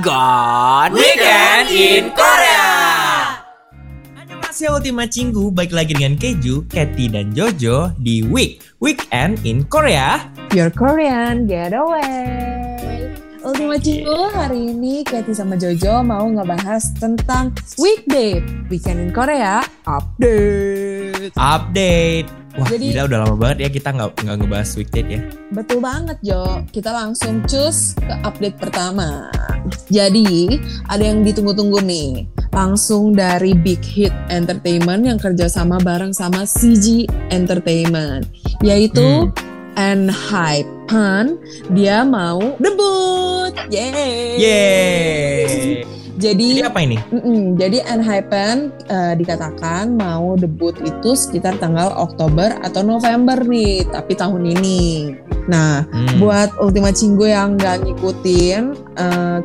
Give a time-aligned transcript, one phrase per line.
[0.00, 2.66] got Weekend in Korea.
[4.20, 10.20] Annyeonghaseyo Ultima Cinggu Baik lagi dengan Keju, Katy, dan Jojo Di Week Weekend in Korea
[10.52, 13.12] Your Korean Getaway.
[13.46, 21.32] Ultima Cinggu hari ini Katy sama Jojo mau ngebahas tentang weekday weekend in Korea update.
[21.38, 25.20] Update Wah Jadi- gila udah lama banget ya kita nggak nggak ngebahas weekdate ya
[25.52, 26.64] Betul banget Jo.
[26.72, 29.28] Kita langsung cus ke update pertama.
[29.92, 32.24] Jadi ada yang ditunggu-tunggu nih.
[32.50, 38.24] Langsung dari Big Hit Entertainment yang kerjasama bareng sama CG Entertainment.
[38.64, 39.28] Yaitu
[39.76, 41.36] Enhypen.
[41.76, 43.52] Dia mau debut.
[43.68, 44.40] Yeay.
[44.40, 46.96] Yeay Jadi Jadi apa ini?
[47.12, 54.16] Mm-mm, jadi Enhypen eh, dikatakan mau debut itu sekitar tanggal Oktober atau November nih, tapi
[54.16, 55.12] tahun ini.
[55.46, 56.18] Nah, Hmm.
[56.18, 58.62] buat Ultima Cinggu yang nggak ngikutin,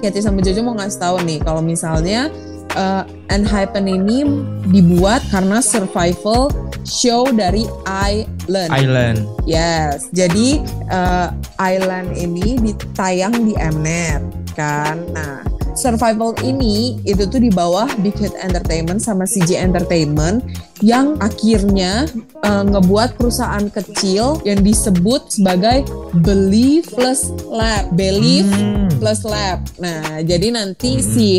[0.02, 2.32] Katy sama Jojo mau ngasih tahu nih kalau misalnya
[2.72, 4.24] eh, Enhypen ini
[4.72, 6.50] dibuat karena survival
[6.88, 8.72] show dari Island.
[8.72, 11.28] Island Yes, jadi eh,
[11.60, 14.24] Island ini ditayang di Mnet
[14.56, 14.98] kan.
[15.14, 15.51] Nah,
[15.82, 20.46] survival ini itu tuh di bawah Big Hit Entertainment sama CJ Entertainment
[20.86, 22.06] yang akhirnya
[22.46, 25.82] eh, ngebuat perusahaan kecil yang disebut sebagai
[26.22, 27.90] Believe Plus Lab.
[27.98, 28.90] Believe Hmm.
[29.02, 29.66] Plus Lab.
[29.82, 31.06] Nah, jadi nanti Hmm.
[31.06, 31.30] si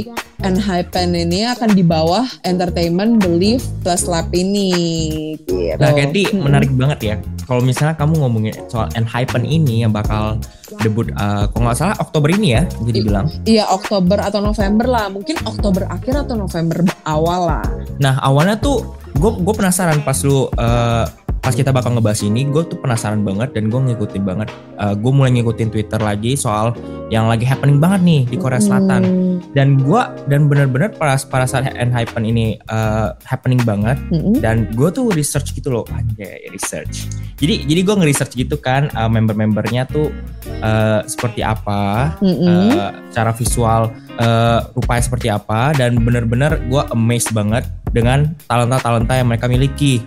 [0.42, 4.70] Enhypen ini akan di bawah Entertainment Believe Plus Lab ini.
[5.38, 5.78] Gitu.
[5.78, 6.42] Nah Katy Mm-mm.
[6.44, 7.14] menarik banget ya
[7.46, 10.24] Kalau misalnya kamu ngomongin soal Enhypen ini Yang bakal
[10.80, 14.86] debut eh, Kalau nggak salah Oktober ini ya Jadi I- bilang Iya Oktober atau November
[14.86, 17.66] lah, mungkin Oktober akhir atau November awal lah.
[17.98, 18.82] Nah awalnya tuh
[19.12, 21.04] gue gue penasaran pas lu eh,
[21.42, 24.48] pas kita bakal ngebahas ini gue tuh penasaran banget dan gue ngikutin banget.
[25.02, 26.70] Gue mulai ngikutin Twitter lagi soal
[27.10, 29.02] yang lagi happening banget nih di Korea Selatan.
[29.02, 34.38] Hmm, dan gue dan bener-bener pada pada saat Enhypen ini eh, happening banget mm-mm.
[34.38, 35.84] dan gue tuh research gitu loh.
[35.90, 37.10] Anjay research.
[37.42, 40.14] Jadi jadi gue nge-research gitu kan eh, member-membernya tuh
[40.46, 42.70] eh, seperti apa Mm-mm.
[42.70, 45.74] eh, cara visual eh, rupanya seperti apa.
[45.74, 50.00] Dan bener-bener gue amazed banget dengan talenta-talenta yang mereka miliki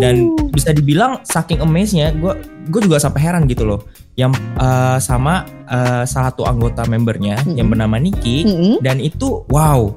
[0.00, 2.32] dan Uh, bisa dibilang saking amazed-nya gue
[2.68, 3.80] gue juga sampai heran gitu loh
[4.18, 7.56] yang eh, sama eh, salah satu anggota membernya Mm-mm.
[7.56, 8.74] yang bernama Niki mm-mm.
[8.82, 9.94] dan itu wow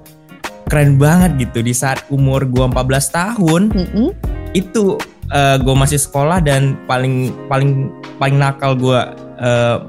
[0.70, 4.10] keren banget gitu di saat umur gue 14 tahun Mm-mm.
[4.54, 5.00] itu
[5.34, 7.90] gue masih sekolah dan paling paling
[8.22, 9.02] paling nakal gue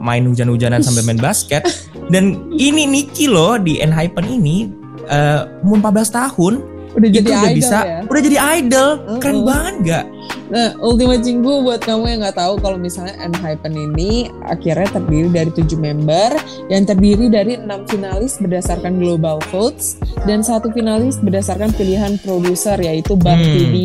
[0.01, 1.61] main hujan-hujanan sambil main basket
[2.09, 4.73] dan ini Niki loh di Enhypen ini
[5.09, 6.53] eh, umur 14 tahun
[6.95, 7.99] udah itu jadi udah idol bisa ya.
[8.07, 8.89] udah jadi idol
[9.19, 9.47] keren Uh-uh.
[9.47, 10.07] banget gak
[10.45, 15.51] Nah, Ultima Cinggu buat kamu yang nggak tahu kalau misalnya Enhypen ini akhirnya terdiri dari
[15.51, 16.31] tujuh member
[16.69, 19.97] yang terdiri dari enam finalis berdasarkan global votes
[20.29, 23.51] dan satu finalis berdasarkan pilihan produser yaitu Bang Hmm.
[23.51, 23.77] PD.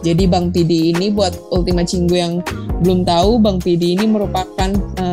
[0.00, 2.40] Jadi Bang PD ini buat Ultima Cinggu yang
[2.80, 5.09] belum tahu Bang PD ini merupakan eh,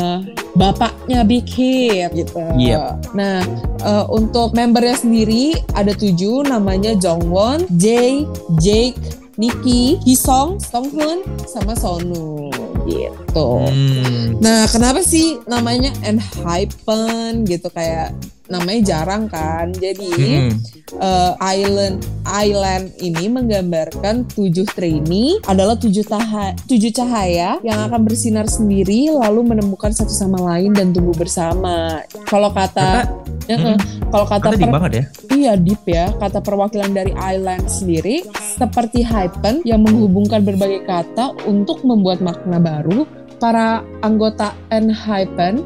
[0.57, 2.41] bapaknya Big Hit gitu.
[2.57, 3.13] Yep.
[3.13, 3.45] Nah,
[3.85, 8.25] eh, untuk membernya sendiri ada tujuh namanya Jongwon, Jae,
[8.57, 8.97] Jake,
[9.38, 12.50] Nikki, Hisong, Songhoon, sama Sonu
[12.90, 13.50] gitu.
[13.69, 14.41] Hmm.
[14.41, 18.17] Nah, kenapa sih namanya Enhypen gitu kayak
[18.47, 19.72] namanya jarang kan?
[19.72, 20.50] Jadi Mm-mm.
[20.96, 28.46] eh, Island Island ini menggambarkan tujuh trainee adalah tujuh taha, tujuh cahaya yang akan bersinar
[28.46, 32.03] sendiri lalu menemukan satu sama lain dan tumbuh bersama.
[32.25, 33.08] Kalau kata,
[33.47, 33.80] Ya, eh,
[34.12, 38.28] kalau kata Kata deep per- banget ya Iya deep ya, kata perwakilan dari Island sendiri
[38.35, 43.08] seperti hypen yang menghubungkan berbagai kata untuk membuat makna baru.
[43.38, 45.62] Para anggota Enhypen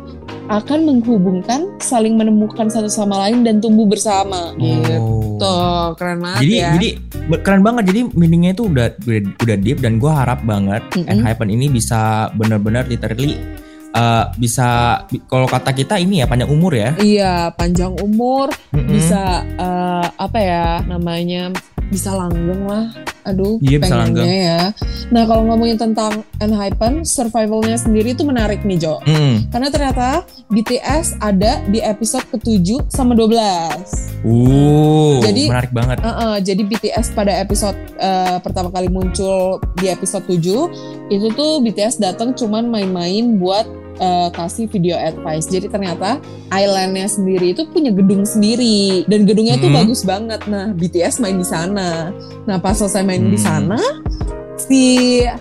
[0.47, 4.53] akan menghubungkan, saling menemukan satu sama lain dan tumbuh bersama.
[4.55, 4.97] Gitu,
[5.41, 5.97] Oh.
[5.97, 6.69] keren banget jadi ya.
[6.71, 6.89] jadi
[7.39, 11.09] keren banget jadi meaningnya itu udah udah, udah deep dan gue harap banget Mm-mm.
[11.09, 13.41] Enhypen ini bisa benar-benar literally
[13.91, 14.67] eh, bisa
[15.03, 18.85] bi- kalau kata kita ini ya panjang umur ya Iya, panjang umur, Mm-mm.
[18.87, 21.49] bisa eh, apa ya namanya,
[21.89, 22.85] bisa langgeng lah.
[23.21, 24.61] Aduh, Iya, pengennya ya.
[25.13, 28.97] Nah, kalau ngomongin tentang Enhypen, survivalnya sendiri itu menarik nih, Jo.
[29.05, 29.51] Mm.
[29.53, 30.07] Karena ternyata
[30.49, 34.25] BTS ada di episode ke-7 sama 12.
[34.25, 35.97] Uh, Jadi- menarik banget.
[36.01, 41.99] Uh-uh, jadi BTS pada episode uh, pertama kali muncul di episode 7 itu tuh BTS
[41.99, 43.65] datang cuman main-main buat
[44.01, 45.45] uh, kasih video advice.
[45.45, 46.17] Jadi ternyata
[46.49, 49.77] islandnya sendiri itu punya gedung sendiri dan gedungnya tuh Hmm.
[49.77, 50.41] bagus banget.
[50.45, 52.09] Nah BTS main di sana.
[52.43, 53.45] Nah pas selesai main di Hmm.
[53.69, 53.79] sana
[54.57, 54.83] si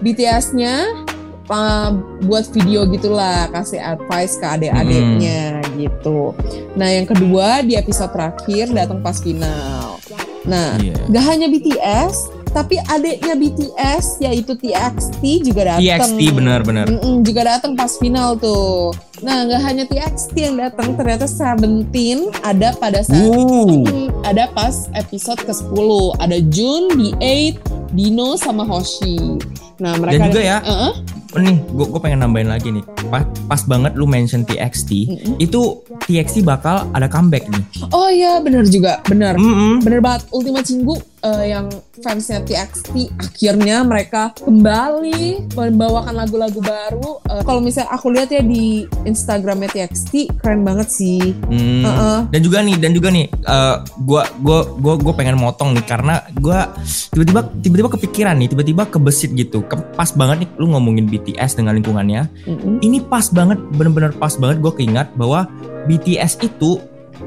[0.01, 1.05] BTS-nya
[1.49, 1.91] uh,
[2.23, 6.33] buat video gitulah kasih advice ke adik-adiknya gitu.
[6.73, 9.97] Nah yang kedua di episode terakhir datang pas final.
[10.41, 10.97] Nah Iya.
[11.11, 15.83] gak hanya BTS tapi adiknya BTS yaitu TXT juga datang.
[15.83, 16.87] TXT benar-benar.
[17.23, 18.91] Juga datang pas final tuh.
[19.21, 23.85] Nah, nggak hanya TXT yang datang, ternyata Seventeen ada pada saat Uh.
[23.85, 25.89] Mm, ada pas episode ke-10.
[26.19, 27.61] Ada Jun, B8,
[27.93, 29.39] Dino sama Hoshi.
[29.81, 30.93] Nah, mereka Dan juga ya, Heeh.
[31.41, 32.85] nih gue gue pengen nambahin lagi nih.
[33.09, 35.35] Pas, pas banget lu mention TXT, Mm-mm.
[35.41, 37.65] itu TXT bakal ada comeback nih.
[37.93, 39.41] Oh iya, bener juga, bener.
[39.41, 39.81] Mm-mm.
[39.81, 41.67] Bener banget Ultima Cinggu eh, yang
[42.01, 47.21] fansnya TXT akhirnya mereka kembali membawakan lagu-lagu baru.
[47.29, 51.37] Eh, kalau misalnya aku lihat ya di Instagramnya TXT keren banget sih.
[51.49, 51.85] Hmm.
[51.85, 52.19] Heeh.
[52.33, 56.25] Dan juga nih, dan juga nih, eh, gua gua gua gua pengen motong nih karena
[56.41, 56.73] gua
[57.13, 59.61] tiba-tiba tiba-tiba kepikiran nih, tiba-tiba kebesit gitu.
[59.65, 62.29] Ke- Pas banget nih lu ngomongin BTS dengan lingkungannya.
[62.49, 62.81] Mm-mm.
[62.81, 65.45] Ini pas banget, bener-bener pas banget gue keingat bahwa
[65.85, 66.81] BTS itu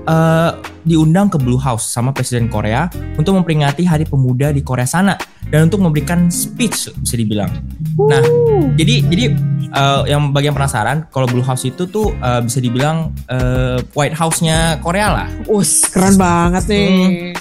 [0.10, 0.52] eh,
[0.84, 5.16] diundang ke Blue House sama Presiden Korea untuk memperingati Hari Pemuda di Korea sana
[5.48, 7.52] dan untuk memberikan speech bisa dibilang.
[8.00, 8.24] Nah,
[8.76, 9.26] jadi jadi
[9.74, 14.80] eh, yang bagian penasaran kalau Blue House itu tuh eh, bisa dibilang eh, White House-nya
[14.84, 15.28] Korea lah.
[15.48, 17.34] Us, keren banget nih.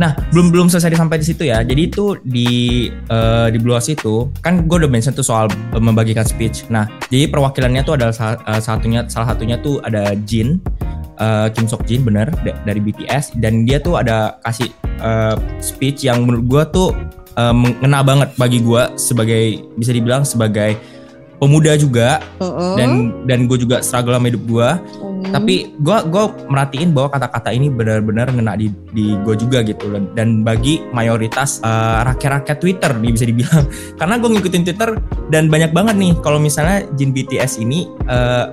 [0.00, 1.60] Nah, belum belum selesai sampai di situ ya.
[1.60, 5.46] Jadi itu di eh, di Blue House itu kan gue udah mention tuh soal
[5.76, 6.64] membagikan speech.
[6.72, 10.56] Nah, jadi perwakilannya tuh adalah salah, satunya salah satunya tuh ada Jin
[11.20, 16.02] eh, Kim Sok Jin bener da- dari BTS dan dia tuh ada kasih eh, speech
[16.02, 16.88] yang menurut gue tuh
[17.36, 20.74] eh, mengena banget bagi gue sebagai bisa dibilang sebagai
[21.36, 22.20] pemuda juga.
[22.36, 22.72] Heeh.
[22.76, 22.90] dan
[23.24, 24.70] dan gue juga struggle sama hidup gue
[25.20, 25.36] Hmm.
[25.36, 29.92] tapi gue gua merhatiin bahwa kata-kata ini benar-benar ngena di di gue juga gitu.
[29.92, 33.68] Dan, dan bagi mayoritas eh, rakyat-rakyat Twitter nih bisa dibilang.
[34.00, 34.96] Karena gue ngikutin Twitter
[35.28, 36.16] dan banyak banget nih.
[36.18, 38.44] Kalau misalnya Jin BTS ini eh,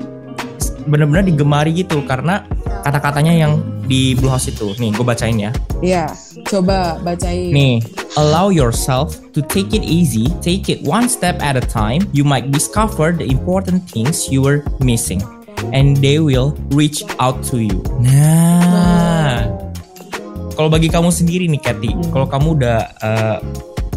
[0.88, 2.48] benar-benar digemari gitu karena
[2.82, 6.10] kata-katanya yang di Blue House itu nih gue bacain ya Iya,
[6.50, 7.54] coba bacain.
[7.54, 7.86] Nih,
[8.18, 12.02] allow yourself to take it easy, take it one step at a time.
[12.18, 15.22] You might discover the important things you were missing,
[15.70, 17.78] and they will reach out to you.
[18.02, 19.46] Nah,
[20.58, 22.10] kalau bagi kamu sendiri nih, Kathy, Hmm.
[22.10, 23.38] kalau kamu udah eh,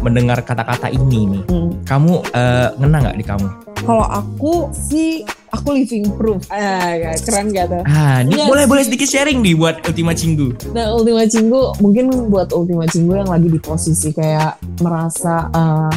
[0.05, 1.81] mendengar kata-kata ini nih, Hmm.
[1.81, 3.47] kamu eh, ngena nggak di kamu?
[3.81, 6.47] Kalau aku sih aku living proof.
[6.47, 7.83] Ah, keren gak tuh?
[7.83, 8.69] Ah, ini Iya boleh sih.
[8.69, 10.47] boleh sedikit sharing nih buat Ultima Cinggu.
[10.71, 15.93] Nah, Ultima Cinggu mungkin buat Ultima Cinggu yang lagi di posisi kayak merasa eh,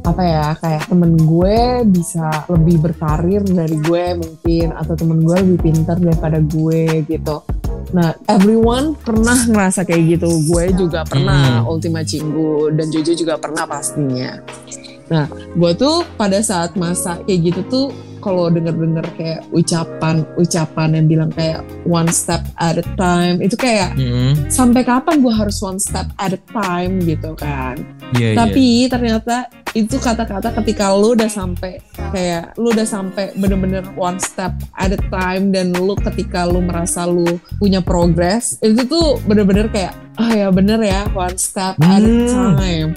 [0.00, 5.58] apa ya kayak temen gue bisa lebih berkarir dari gue mungkin atau temen gue lebih
[5.62, 7.44] pintar daripada gue gitu.
[7.88, 10.28] Nah, everyone pernah ngerasa kayak gitu.
[10.46, 11.68] Gue juga pernah Hmm.
[11.68, 14.40] Ultima Cinggu dan Jojo juga pernah pastinya.
[15.08, 17.86] Nah, gue tuh pada saat masa kayak gitu tuh
[18.18, 19.40] kalau denger-denger kayak
[19.98, 25.30] ucapan-ucapan yang bilang kayak one step at a time itu kayak Hmm, sampai kapan gue
[25.30, 27.76] harus one step at a time gitu kan.
[28.12, 28.38] iya, iya.
[28.38, 29.36] Tapi ternyata
[29.70, 31.76] itu kata-kata ketika lu udah sampai
[32.10, 37.04] kayak lu udah sampai bener-bener one step at a time dan lu ketika lu merasa
[37.04, 37.26] lu
[37.56, 42.56] punya progress itu tuh bener-bener kayak ah ya bener ya one step at a Hmm.
[42.56, 42.90] time.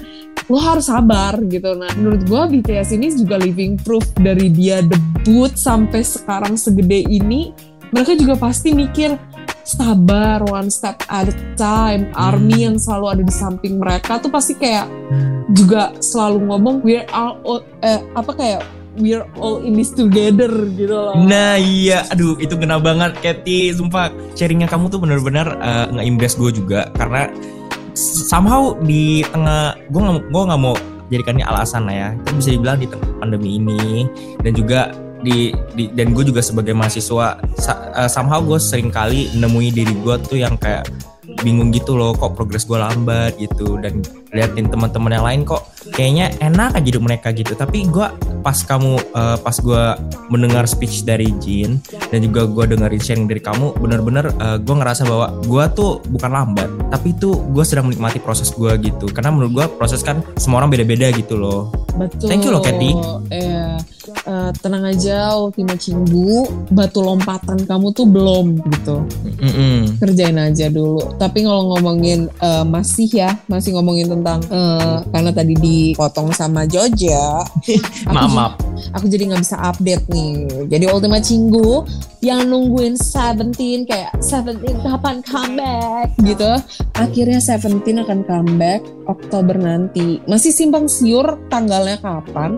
[0.51, 1.71] Lu harus sabar gitu.
[1.79, 7.55] Nah menurut gua BTS ini juga living proof dari dia debut sampai sekarang segede ini.
[7.95, 9.15] Mereka juga pasti mikir
[9.63, 12.11] sabar one step at a time.
[12.11, 14.91] Army yang selalu ada di samping mereka tuh pasti kayak
[15.55, 18.61] juga selalu ngomong we're all all- eh, apa kayak
[18.99, 21.15] we're all in this together gitu loh.
[21.15, 26.51] Nah iya, aduh itu kena banget Kathy, sumpah sharingnya kamu tuh bener-bener uh, nge-impress gue
[26.51, 26.91] juga.
[26.91, 27.31] Karena
[27.97, 30.75] somehow di tengah gue nggak gue nggak mau
[31.11, 34.07] jadikan ini alasan lah ya, Itu bisa dibilang di tengah pandemi ini
[34.39, 39.29] dan juga di, di dan gue juga sebagai mahasiswa sa- uh, somehow gue sering kali
[39.37, 40.89] nemui diri gue tuh yang kayak
[41.45, 43.77] bingung gitu loh kok progres gue lambat gitu.
[43.79, 44.01] Dan
[44.33, 47.53] liatin teman-teman yang lain kok kayaknya enak aja hidup mereka gitu.
[47.53, 48.07] Tapi gue
[48.41, 49.83] pas kamu uh, pas gue
[50.33, 55.05] mendengar speech dari Jin dan juga gue dengerin sharing dari kamu bener-bener uh, gue ngerasa
[55.07, 59.07] bahwa gue tuh bukan lambat tapi itu gue sedang menikmati proses gue gitu.
[59.09, 62.91] Karena menurut gue proses kan semua orang beda-beda gitu loh betul Thank you loh, Kathy.
[63.31, 63.79] Iya.
[64.01, 69.05] Eh, tenang aja Ultima Cinggu batu lompatan kamu tuh belum gitu
[69.37, 70.01] Mm-mm.
[70.01, 71.15] kerjain aja dulu.
[71.21, 77.45] Tapi kalau ngomongin eh, masih ya, masih ngomongin tentang eh, karena tadi dipotong sama Joja.
[78.13, 78.53] maaf maaf
[78.93, 80.33] aku jadi nggak bisa update nih.
[80.67, 81.85] Jadi Ultima Cinggu
[82.21, 86.57] yang nungguin Seventeen kayak Seventeen kapan comeback gitu.
[86.97, 90.17] Akhirnya Seventeen akan comeback Oktober nanti.
[90.25, 91.37] Masih simpang siur
[91.81, 92.51] tanggalnya kapan.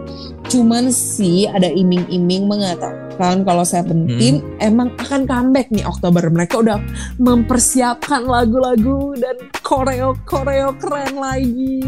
[0.51, 4.60] Cuman sih ada iming-iming mengatakan kalau Seventeen Hmm.
[4.60, 6.27] emang akan comeback nih Oktober.
[6.27, 6.84] Mereka udah
[7.24, 11.80] mempersiapkan lagu-lagu dan koreo-koreo keren lagi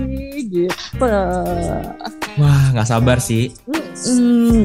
[0.48, 1.04] gitu.
[2.40, 3.52] Wah, nggak sabar sih.
[3.68, 4.64] Hmm,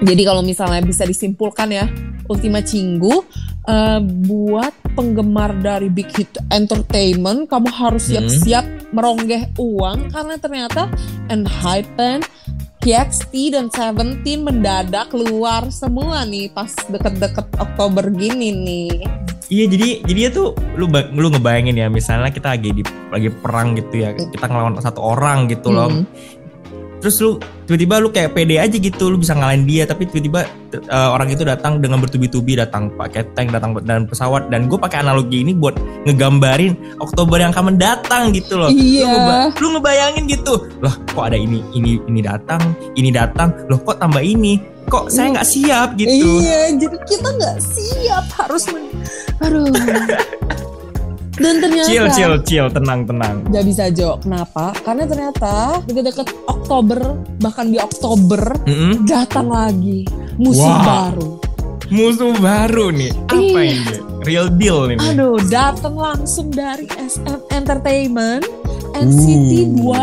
[0.00, 1.84] jadi kalau misalnya bisa disimpulkan ya,
[2.26, 3.24] Ultima Cinggu
[3.64, 8.22] eh, buat penggemar dari Big Hit Entertainment, kamu harus Hmm.
[8.22, 10.86] siap-siap meronggeh uang karena ternyata
[11.26, 12.22] Enhypen,
[12.78, 18.90] TXT dan Seventeen mendadak keluar semua nih pas deket-deket Oktober gini nih.
[19.46, 22.82] Iya jadi jadi tuh lu lu ngebayangin ya misalnya kita lagi di
[23.14, 26.02] lagi perang gitu ya kita ngelawan satu orang gitu loh Hmm.
[27.06, 27.38] Terus lu
[27.70, 30.42] tiba-tiba lu kayak pede aja gitu lu bisa ngalahin dia tapi tiba-tiba
[30.90, 35.06] uh, orang itu datang dengan bertubi-tubi datang pakai tank datang dan pesawat dan gue pakai
[35.06, 39.06] analogi ini buat ngegambarin Oktober yang akan mendatang gitu loh Iya.
[39.06, 42.58] lu, ngeba- lu ngebayangin gitu loh kok ada ini ini ini datang
[42.98, 44.58] ini datang loh kok tambah ini
[44.90, 48.82] kok saya nggak siap gitu Iya, jadi kita nggak siap harus men...
[49.46, 49.70] Aduh.
[51.36, 54.72] Dan ternyata chill chill chill tenang tenang Gak bisa Jo, kenapa?
[54.78, 57.00] Karena ternyata deket-deket Oktober,
[57.38, 59.04] bahkan di Oktober Mm-mm.
[59.04, 60.82] datang lagi musuh Wow.
[60.82, 61.30] baru.
[61.86, 63.78] musuh baru nih apa Ih.
[63.78, 68.42] ini real deal ini Aduh, datang langsung dari SM Entertainment
[68.92, 70.02] NCT Uh.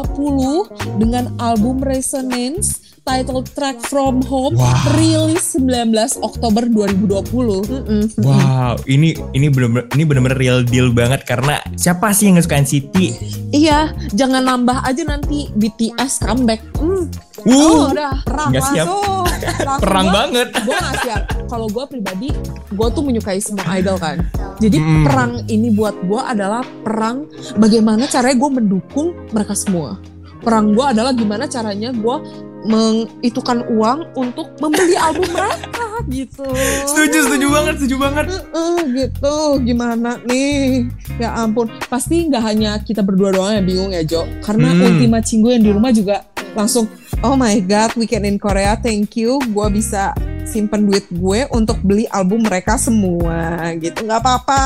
[0.00, 4.94] 2020 dengan album Resonance title track From Home Wow.
[4.94, 5.90] rilis 19
[6.20, 7.64] Oktober 2020.
[7.66, 8.02] Mm-mm.
[8.18, 12.56] Wow, ini ini bener ini bener-bener real deal banget karena siapa sih yang gak suka
[12.58, 12.94] NCT?
[13.50, 13.78] Iya,
[14.10, 16.60] jangan nambah aja nanti BTS comeback.
[16.76, 17.08] Hmm.
[17.40, 18.84] Uh, Oh, udah perang nggak siap.
[18.84, 19.24] langsung.
[19.80, 20.48] Perang gua- banget.
[20.52, 22.28] gue gak siap kalau gue pribadi
[22.70, 24.20] gue tuh menyukai semua idol kan
[24.56, 25.02] jadi Mm.
[25.02, 27.24] perang ini buat gue adalah perang
[27.56, 29.96] bagaimana caranya gue mendukung mereka semua
[30.38, 32.16] perang gue adalah gimana caranya gue
[32.62, 36.44] mengitukan uang untuk membeli album mereka gitu.
[36.84, 38.24] Setuju, setuju banget, setuju banget.
[38.30, 39.36] Eh, gitu.
[39.62, 40.88] Gimana nih?
[41.16, 44.24] Ya ampun pasti nggak hanya kita berdua doang yang bingung ya Jo.
[44.40, 44.86] Karena Hmm.
[44.86, 46.88] Ultima Cinggu yang di rumah juga langsung
[47.20, 49.36] oh my god weekend in Korea thank you.
[49.50, 54.02] Gue bisa simpen duit gue untuk beli album mereka semua gitu.
[54.02, 54.62] Nggak apa-apa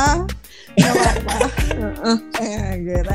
[2.43, 3.12] eh, gitu.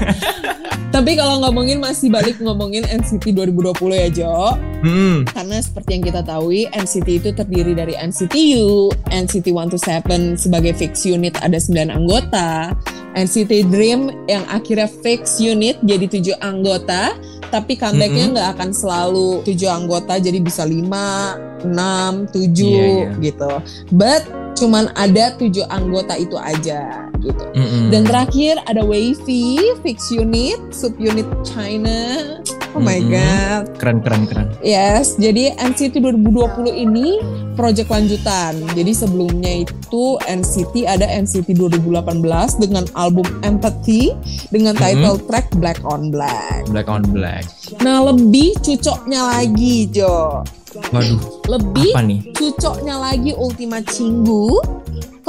[0.96, 4.56] tapi kalau ngomongin masih balik ngomongin NCT 2020 ya Jo.
[4.80, 10.72] Hmm, karena seperti yang kita tahu, NCT itu terdiri dari NCT U, NCT 127 sebagai
[10.76, 12.72] fixed unit ada 9 anggota,
[13.18, 17.18] NCT Dream yang akhirnya fixed unit jadi 7 anggota,
[17.50, 23.10] tapi comebacknya nggak akan selalu 7 anggota, jadi bisa 5, 6, 7 Iya, iya.
[23.22, 23.52] gitu.
[23.94, 24.24] But
[24.60, 27.44] cuman ada 7 anggota itu aja gitu.
[27.56, 27.92] mm-mm.
[27.92, 32.39] Dan terakhir ada Wavy, fixed unit, subunit China.
[32.70, 33.10] Oh my Mm-mm.
[33.10, 33.64] god.
[33.76, 34.48] keren keren keren.
[34.62, 37.18] Yes, jadi NCT 2020 ini
[37.54, 38.62] project lanjutan.
[38.72, 42.22] Jadi sebelumnya itu NCT ada NCT 2018
[42.58, 44.14] dengan album Empathy
[44.48, 46.70] dengan title track Black on Black.
[46.70, 47.44] Black on black.
[47.80, 50.46] Nah, lebih cucoknya lagi, Jo.
[50.94, 51.18] Waduh,
[51.50, 52.20] Lebih apa nih?
[52.32, 54.62] cucoknya lagi Ultima Cinggu.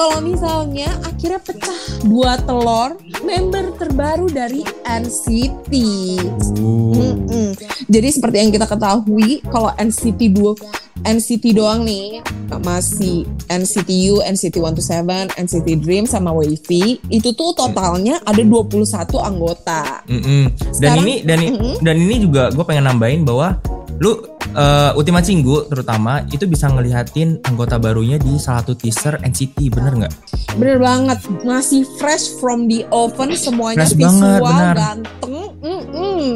[0.00, 5.72] Kalau misalnya akhirnya pecah dua telur member terbaru dari NCT.
[6.56, 7.52] Uh, Mm-mm.
[7.84, 10.56] Jadi seperti yang kita ketahui kalau NCT 2
[11.00, 12.20] NCT doang nih
[12.60, 18.84] masih NCT U, NCT 127, NCT Dream sama Wavy itu tuh totalnya ada 21
[19.18, 20.00] anggota.
[20.06, 20.48] mm-mm.
[20.48, 21.74] Dan Sekarang- ini dan i- Mm-mm.
[21.78, 23.60] dan ini juga gue pengen nambahin bahwa
[23.96, 24.16] lu
[24.52, 29.92] uh, Ultima Cinggu terutama itu bisa ngelihatin anggota barunya di salah satu teaser NCT bener
[30.04, 30.12] nggak?
[30.56, 34.74] Bener banget, masih fresh from the oven semuanya Fresh visual, banget, benar.
[34.76, 35.36] ganteng.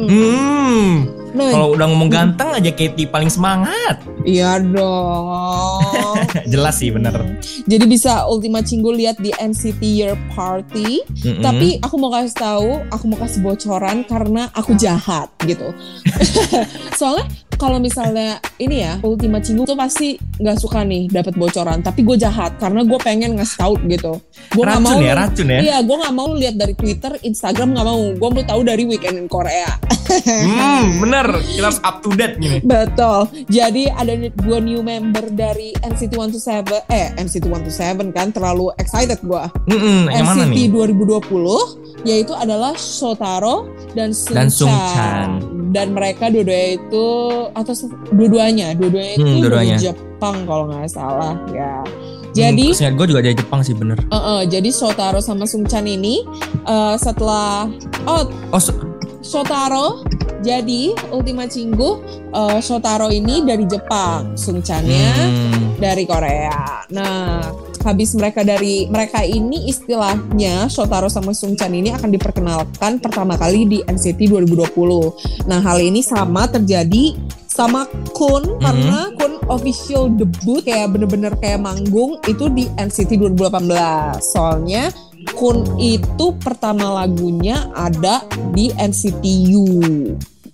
[0.05, 0.87] Hmm.
[1.35, 3.99] Nah, Kalau udah ngomong ganteng aja Katy paling semangat.
[4.23, 6.15] iya dong.
[6.51, 7.11] Jelas sih bener.
[7.67, 11.03] Jadi bisa Ultima Cinggu lihat di NCT Year Party.
[11.03, 11.43] Mm-mm.
[11.43, 15.75] Tapi aku mau kasih tahu, aku mau kasih bocoran karena aku jahat gitu.
[16.99, 17.94] Soalnya kalau misalnya
[18.59, 21.79] ini ya Ultima Cinggu tuh pasti nggak suka nih dapat bocoran.
[21.79, 24.19] Tapi gue jahat karena gue pengen ngasih tahu gitu.
[24.51, 25.07] Gue nggak racun mau.
[25.07, 25.59] ya, racun ya.
[25.63, 28.01] Iya, gue nggak mau lihat dari Twitter, Instagram nggak mau.
[28.15, 29.69] Gue mau tahu dari Weekend in Korea.
[30.25, 31.27] Hmm, bener.
[31.41, 32.61] Kita harus up to date gini.
[32.61, 33.25] Betul.
[33.49, 39.43] Jadi ada dua new member dari NCT 127 eh NCT 127 kan terlalu excited gue.
[39.65, 40.93] Mm-mm, yang mana NCT nih?
[40.95, 43.65] 2020 yaitu adalah Shotaro
[43.97, 45.64] dan Sung Dan Sung Chan.
[45.75, 47.07] Dan mereka dua-duanya itu
[47.51, 47.73] atau
[48.09, 49.75] dua-duanya dua-duanya itu Hmm, dua-duanya.
[49.75, 51.83] dari Jepang kalau nggak salah ya
[52.31, 53.99] jadi hmm, gue juga dari Jepang sih bener.
[54.01, 56.23] eh, eh, jadi Shotaro sama Sung Chan ini
[56.63, 57.67] eh, setelah
[58.05, 58.79] oh Oh so-
[59.21, 60.03] Shotaro
[60.41, 66.85] jadi Ultima Cinggu eh, Shotaro ini dari Jepang Sung Channya hmm, dari Korea.
[66.89, 67.41] Nah,
[67.85, 73.69] habis mereka dari mereka ini istilahnya Shotaro sama Sung Chan ini akan diperkenalkan pertama kali
[73.69, 75.45] di NCT 2020.
[75.45, 77.13] Nah, hal ini sama terjadi
[77.45, 84.17] sama Kun karena Kun official debut kayak bener-bener kayak manggung itu di NCT 2018.
[84.19, 84.89] Soalnya
[85.37, 89.23] Kun itu pertama lagunya ada di NCT
[89.53, 89.65] U.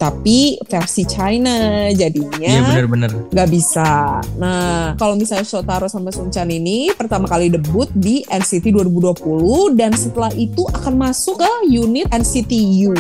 [0.02, 1.54] Tapi versi China
[1.94, 3.30] jadinya iya bener-bener.
[3.30, 4.18] nggak bisa.
[4.36, 9.94] Nah, kalau misalnya Shotaro sama Sung Chan ini pertama kali debut di NCT 2020 dan
[9.94, 12.52] setelah itu akan masuk ke unit NCT
[12.84, 12.98] U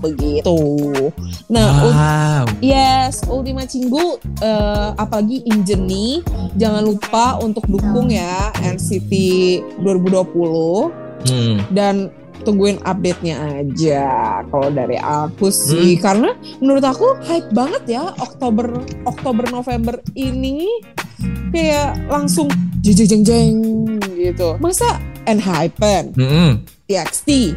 [0.00, 0.56] begitu.
[1.46, 2.44] Nah, Wow.
[2.58, 6.24] yes, Ultima Cinggu eh, apalagi Injeni
[6.54, 9.12] jangan lupa untuk dukung ya NCT
[9.78, 10.88] 2020
[11.18, 11.58] Hmm.
[11.68, 14.06] dan tungguin update-nya aja
[14.46, 16.02] kalau dari aku sih Hmm.
[16.02, 20.66] karena menurut aku hype banget ya Oktober Oktober November ini
[21.48, 22.46] kayak langsung
[22.78, 23.54] jeng jeng jeng
[24.14, 26.64] gitu masa Enhypen, Hmm.
[26.84, 27.52] TXT,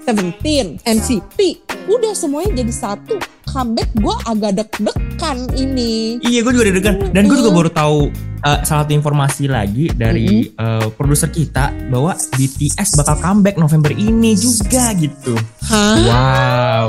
[0.00, 1.38] Seventeen, NCT
[1.84, 7.12] udah semuanya jadi satu comeback gue agak deg-degan ini Iya, gue juga deg-degan.
[7.12, 7.58] Dan gue juga Mm.
[7.58, 8.00] baru tahu
[8.44, 14.34] uh, salah satu informasi lagi dari uh, produser kita bahwa BTS bakal comeback November ini
[14.38, 15.34] juga gitu.
[15.66, 16.86] hah Wow.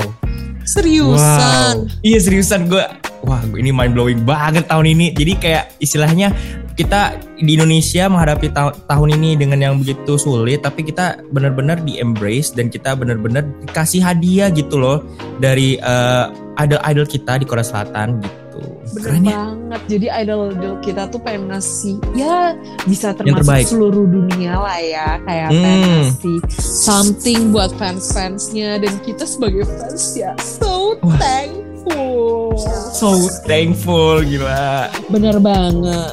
[0.66, 2.02] seriusan Wow.
[2.06, 2.84] Iya seriusan gue.
[3.20, 5.12] Wah, ini mind blowing banget tahun ini.
[5.12, 6.32] Jadi kayak istilahnya
[6.72, 12.00] kita di Indonesia menghadapi ta- tahun ini dengan yang begitu sulit, tapi kita benar-benar di
[12.00, 15.04] embrace dan kita benar-benar dikasih hadiah gitu loh
[15.36, 18.49] dari uh, idol-idol kita di Korea Selatan gitu.
[18.90, 19.30] Bener Keren ya.
[19.46, 19.80] banget.
[19.86, 22.52] Jadi idol-idol kita tuh pengen ngasih ya
[22.82, 25.08] bisa termasuk seluruh dunia lah ya.
[25.22, 25.92] Kayak pengen Hmm.
[26.02, 31.14] ngasih something buat fans-fansnya dan kita sebagai fans ya so Wah.
[31.16, 32.56] thankful.
[32.92, 34.90] So thankful gila.
[35.06, 36.10] Bener banget.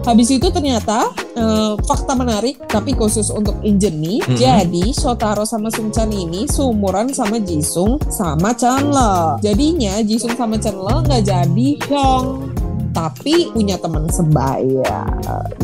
[0.00, 4.22] Habis itu ternyata eh, fakta menarik tapi khusus untuk Injeni.
[4.24, 4.36] Mhm.
[4.36, 9.38] Jadi Shotaro sama Sung Chan ini seumuran sama Jisung sama Chanle.
[9.44, 12.50] Jadinya Jisung sama Chanle nggak jadi Hyung
[12.90, 15.06] tapi punya teman sebaya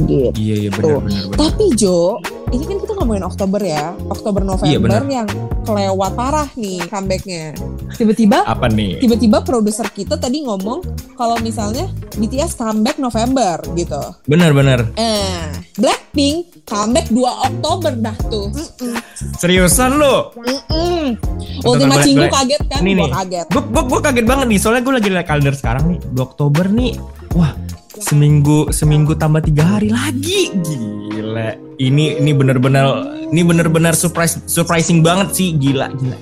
[0.06, 0.30] gitu.
[0.38, 1.38] Iya iya benar benar benar.
[1.42, 5.02] Tapi Jo, ini kan kita ngomongin Oktober ya, Oktober Iya, November benar.
[5.04, 5.28] yang
[5.62, 7.44] kelewat parah nih comebacknya.
[7.92, 9.02] Tiba-tiba Apa nih?
[9.02, 13.98] tiba-tiba produser kita tadi ngomong kalau misalnya BTS comeback November gitu.
[14.24, 14.86] Benar benar.
[14.94, 18.46] Eh, Blackpink comeback 2 Oktober dah tuh.
[18.48, 18.94] Mm-mm.
[19.36, 20.30] Seriusan lo?
[20.36, 21.18] Mm-mm.
[21.62, 22.80] Ultima Cinggu kaget kan?
[22.80, 22.94] Nih.
[23.00, 23.46] kaget.
[23.50, 26.70] Gue gue gue kaget banget nih soalnya gue lagi liat kalender sekarang nih 2 Oktober
[26.70, 26.94] nih.
[27.34, 27.52] Wah
[28.00, 31.56] seminggu seminggu tambah tiga hari lagi gila.
[31.76, 32.86] Ini ini benar-benar
[33.28, 36.16] ini benar-benar surprise surprising banget sih gila gila.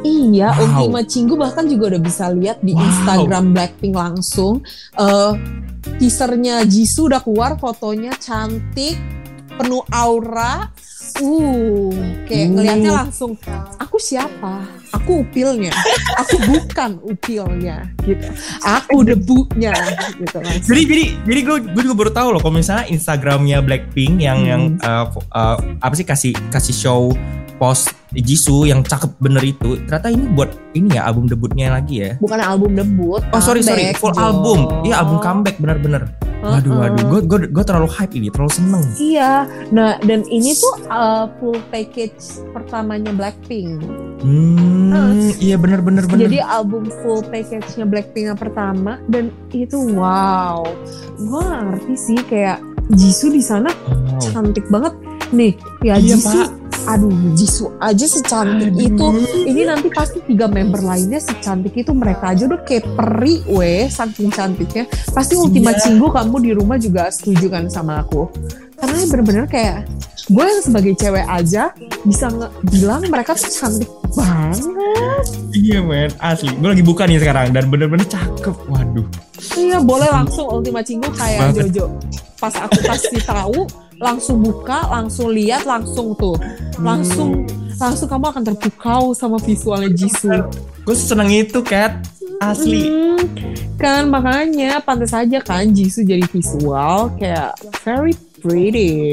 [0.00, 0.88] Iya, Wow.
[0.88, 2.82] Ultima Cinggu bahkan juga udah bisa lihat di Wow.
[2.82, 4.64] Instagram Blackpink langsung.
[4.96, 5.32] eh
[6.00, 8.96] teasernya Jisoo udah keluar, fotonya cantik,
[9.56, 10.72] penuh aura.
[11.20, 11.92] Uh,
[12.24, 12.52] kayak Uh.
[12.56, 13.36] ngelihatnya langsung,
[13.76, 14.64] aku siapa?
[14.90, 15.70] Aku upilnya.
[16.18, 18.26] Aku bukan upilnya, gitu.
[18.64, 19.76] Aku debutnya,
[20.16, 20.66] gitu langsung.
[20.72, 24.48] Jadi jadi jadi gue gue juga baru tahu loh kalau misalnya Instagramnya Blackpink yang Hmm.
[24.48, 27.00] yang uh, uh, apa sih kasih kasih show
[27.60, 32.10] post Jisoo yang cakep bener itu ternyata ini buat ini ya album debutnya lagi ya.
[32.16, 33.20] Bukan album debut.
[33.30, 34.64] Oh sorry sorry full album.
[34.82, 36.08] Iya album comeback bener-bener.
[36.40, 38.84] Waduh waduh gue gue gue terlalu hype ini terlalu seneng.
[38.96, 43.84] Iya, nah dan ini tuh uh, full package pertamanya Blackpink.
[44.20, 46.28] Hmm iya bener-bener bener.
[46.28, 50.64] Jadi album full package-nya Blackpink yang pertama dan itu wow.
[51.16, 54.18] Nggak ngerti sih kayak Jisoo di sana Wow.
[54.20, 54.92] cantik banget.
[55.30, 56.34] Nih, ya Iya, Jisoo.
[56.34, 56.59] Pak.
[56.88, 58.86] Aduh, Jisoo aja secantik Aduh.
[58.88, 59.06] itu.
[59.48, 64.32] Ini nanti pasti tiga member lainnya secantik itu mereka aja udah kayak peri weh saking
[64.32, 64.88] cantiknya.
[65.12, 65.80] Pasti Ultima Iya.
[65.86, 68.30] Cinggu kamu di rumah juga setuju kan sama aku.
[68.80, 69.84] Karena bener-bener kayak
[70.30, 71.74] gue yang sebagai cewek aja
[72.06, 72.32] bisa
[72.70, 75.26] bilang mereka tuh cantik banget.
[75.52, 76.48] Iya men asli.
[76.56, 78.56] Gue lagi buka nih sekarang dan bener-bener cakep.
[78.72, 79.06] Waduh.
[79.56, 81.52] Iya boleh langsung Ultima Cinggu kayak.
[81.52, 81.92] Jojo.
[82.40, 83.68] Pas aku kasih tahu
[84.00, 86.34] langsung buka, langsung lihat, langsung tuh,
[86.80, 87.44] langsung
[87.76, 90.48] langsung kamu akan terpukau sama visualnya Jisoo.
[90.84, 91.96] Gue seneng itu Cat.
[92.40, 92.88] Asli.
[92.88, 93.20] Hmm,
[93.76, 97.52] kan makanya pantas aja kan Jisoo jadi visual kayak
[97.84, 99.12] very pretty.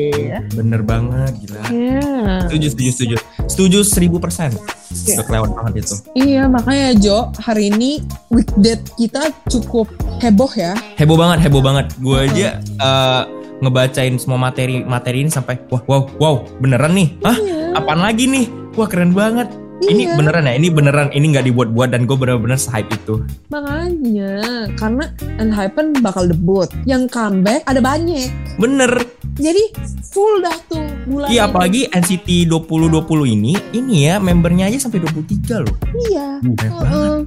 [0.56, 1.64] Bener banget gila.
[1.68, 2.48] Yeah.
[2.48, 3.16] Setuju, setuju, setuju.
[3.52, 4.56] Setuju seribu persen.
[4.88, 5.20] Iya.
[5.20, 5.96] Udah kelewat banget itu.
[6.16, 8.00] Iya makanya Jo hari ini
[8.32, 9.92] weekday kita cukup
[10.24, 10.76] heboh ya.
[10.96, 11.92] Heboh banget, heboh banget.
[12.00, 13.24] Gue aja eh,
[13.62, 17.10] ngebacain semua materi materi ini sampai wah wow wow beneran nih.
[17.26, 17.38] Hah?
[17.38, 17.58] Iya.
[17.78, 18.46] Apaan lagi nih?
[18.78, 19.50] Wah keren banget.
[19.80, 20.18] Ini Iya.
[20.18, 20.54] beneran ya?
[20.58, 23.22] Ini beneran ini nggak dibuat-buat dan gue bener-bener hype itu.
[23.54, 24.34] Makanya
[24.74, 25.06] karena
[25.38, 26.66] Enhypen bakal debut.
[26.84, 28.26] Yang comeback ada banyak.
[28.58, 28.90] Bener.
[29.38, 29.70] Jadi
[30.02, 31.50] full dah tuh bulan Iya ini.
[31.54, 35.76] apalagi NCT 2020 ini ini ya membernya aja sampai 23 loh.
[36.10, 36.42] Iya.
[36.42, 36.72] Banget.
[36.74, 37.18] Heeh.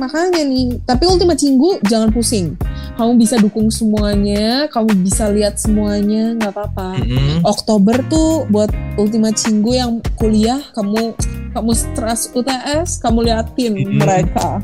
[0.00, 2.56] makanya nih, tapi Ultima Cinggu jangan pusing.
[2.96, 6.96] Kamu bisa dukung semuanya, kamu bisa lihat semuanya, nggak apa-apa.
[7.04, 7.44] Mm-mm.
[7.44, 11.12] Oktober tuh buat Ultima Cinggu yang kuliah, kamu
[11.50, 13.98] kamu stres UTS, kamu liatin Mm-mm.
[13.98, 14.62] mereka.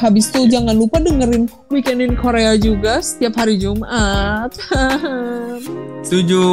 [0.00, 4.50] Habis itu jangan lupa dengerin Weekend in Korea juga setiap hari Jumat.
[6.06, 6.44] Setuju.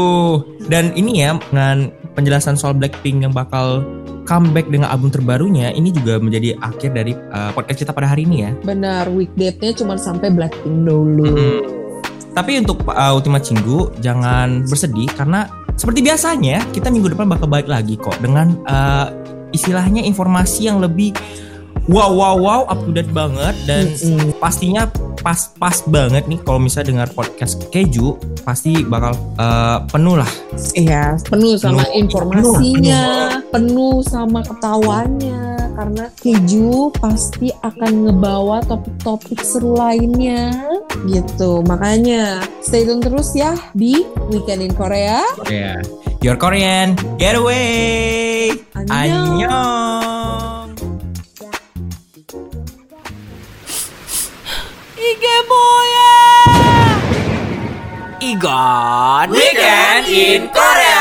[0.69, 3.81] Dan ini ya dengan penjelasan soal Blackpink yang bakal
[4.29, 8.45] comeback dengan album terbarunya ini juga menjadi akhir dari uh, podcast kita pada hari ini
[8.45, 8.51] ya.
[8.61, 11.25] Benar, weekdate-nya cuma sampai Blackpink dulu.
[11.25, 11.57] Mm-mm.
[12.37, 17.65] Tapi untuk uh, Ultima Cinggu jangan bersedih karena seperti biasanya kita minggu depan bakal balik
[17.65, 19.09] lagi kok dengan uh,
[19.51, 21.13] istilahnya informasi yang lebih
[21.89, 24.37] wow wow wow up to date banget dan Mm-mm.
[24.37, 24.85] pastinya
[25.19, 30.31] pas-pas banget nih kalau misalnya dengar podcast keju pasti bakal uh, penuh lah
[30.75, 33.03] Iya, penuh sama Penuh, informasinya,
[33.47, 35.55] penuh, sama ketawanya.
[35.79, 40.51] Karena keju pasti akan ngebawa topik-topik seru lainnya,
[41.07, 41.63] gitu.
[41.63, 45.23] Makanya stay tune terus ya di Weekend in Korea.
[45.39, 45.79] Korea
[46.21, 46.99] Your Korean.
[47.15, 50.75] Getaway Annyeong.
[54.99, 55.79] Annyeong
[58.19, 60.98] Igon Weekend in Korea